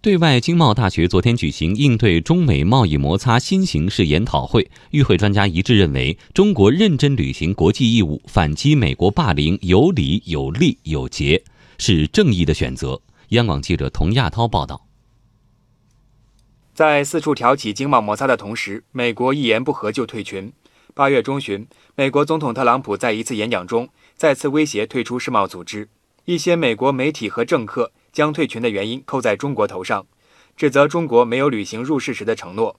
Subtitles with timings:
[0.00, 11.42] 对外经贸大学昨天举行应对中美贸易摩擦新形势研讨会，与会专家一致认为，中国认真履行国际义务，反击美国霸凌，有理有利有节，
[11.78, 13.00] 是正义的选择。
[13.30, 14.86] 央广记者童亚涛报道。
[16.72, 20.52] 在四处挑起经贸摩擦的同时，美国一言不合就退群。
[20.94, 25.88] 八月中旬，美国总统特朗普在一次演讲中再次威胁退出世贸组织，
[26.24, 27.90] 一些美国媒体和政客。
[28.18, 30.04] 将退群的原因扣在中国头上，
[30.56, 32.74] 指责中国没有履行入世时的承诺。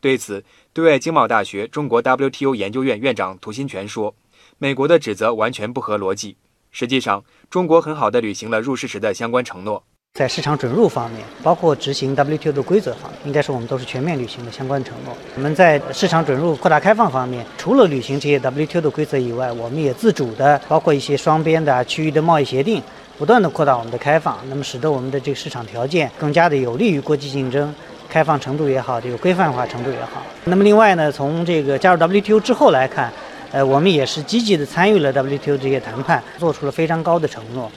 [0.00, 4.14] 对此，对外经贸大学中国 WTO 研究院院长涂新全说
[4.56, 6.36] ：“美国的指责完全不合逻辑。
[6.70, 9.82] 实际上，中国很好的履行了入世时的相关承诺。
[10.16, 15.16] 在市场准入方面，包括执行 WTO 的规则方面，应该是我们都是全面履行了相关承诺。
[15.34, 22.80] 我们在市场准入扩大开放方面，除了履行这些 WTO 的规则以外，我们也自主的，包括一些双边的区域的贸易协定。”
[23.16, 27.72] 不断的扩大我们的开放，那么使得我们的这个市场条件更加的有利于国际竞争，
[28.08, 30.20] 开放程度也好，这个规范化程度也好。
[30.44, 33.12] 那么另外呢，从这个加入 WTO 之后来看，
[33.52, 37.70] 呃，我们也是积极的参与了 WTO 这些谈判，做出了非常高的承诺。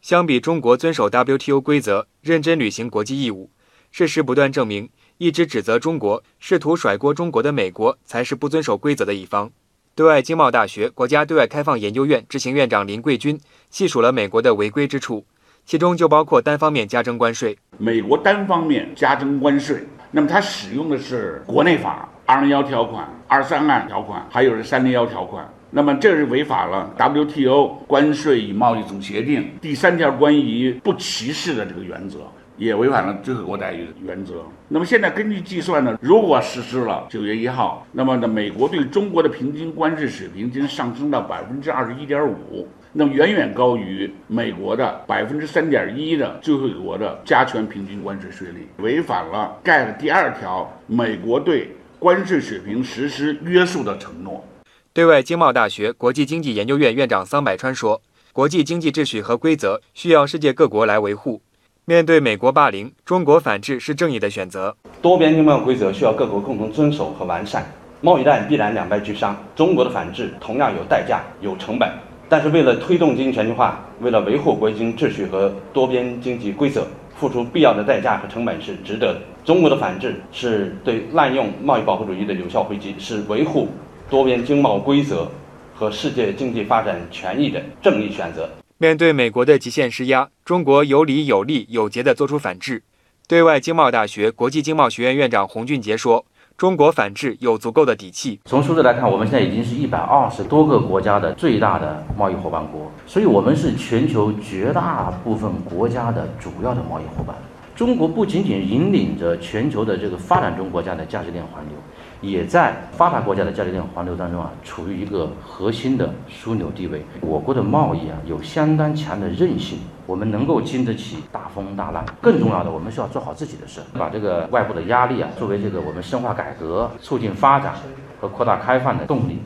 [0.00, 3.50] 相比中国遵守 WTO 规则，认真履行国际义务，
[3.90, 4.88] 事实不断证明，
[5.18, 9.50] 一直指责中国、试图甩锅中国的美国才是不遵守规则的一方。
[9.96, 13.38] 对外经贸大学国家对外开放研究院执行院长林桂军
[13.70, 15.24] 细数了美国的违规之处，
[15.64, 17.56] 其中就包括单方面加征关税。
[17.78, 32.18] 美国单方面加征关税，那么它使用的是国内法二零幺条款、二三案条款，还有是三零幺条款，那么这是违反了 WTO 关税与贸易总协定第三条关于不歧视的这个原则。
[32.56, 34.44] 也违反了最惠国待遇原则。
[34.68, 54.44] 那么现在根据计算呢，如果实施了九月一号，那么呢，美国对中国的平均关税水平将上升到百分之二十一点五，那么远远高于美国的百分之三点一的最惠国的加权平均关税税率，违反了盖的第二条美国对关税水平实施约束的承诺。
[54.92, 58.00] 对外经贸大学国际经济研究院院长桑百川说
[58.32, 61.42] ：“国际经济秩序和规则需要世界各国来维护。”
[61.86, 64.74] 面对美国霸凌，中国反制是正义的选择。
[65.02, 67.62] 多边经贸规则需要各国共同遵守和完善，
[68.00, 69.36] 贸易战必然两败俱伤。
[69.54, 71.86] 中国的反制同样有代价、有成本，
[72.26, 76.86] 但是为了推动经济全球化，为了维护国际经济秩序和多边经济规则，
[77.18, 79.20] 付出必要的代价和成本是值得的。
[79.44, 83.68] 中国的反制是对滥用贸易保护主义的有效回击，是维护
[84.08, 85.28] 多边经贸规则
[85.74, 88.48] 和世界经济发展权益的正义选择。
[88.84, 92.82] 面对美国的极限施压，中国有理有利有节地做出反制。
[93.26, 96.26] 对外经贸大学国际经贸学院院长洪俊杰说
[96.58, 98.38] ：“中国反制有足够的底气。
[98.44, 107.34] 从数字来看，我们现在已经是一百二十多个国家的最大的贸易伙伴国，所以我们是全球绝大部分国家的主要的贸易伙伴。
[107.74, 111.74] 中国不仅仅引领着全球的这个发展中国家的价值链环流。”
[112.22, 117.04] 也在发达国家的价值链环流当中啊，处于一个核心的枢纽地位。
[117.20, 122.02] 我国的贸易啊，有相当强的韧性，我们能够经得起大风大浪。
[122.22, 127.74] 更重要的，我们需要做好自己的事，把这个外部的压力啊，作为这个我们深化改革、促进发展
[128.18, 129.40] 和扩大开放的动力。